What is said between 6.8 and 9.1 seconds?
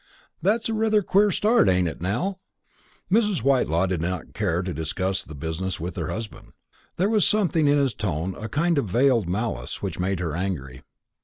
There was something in his tone, a kind of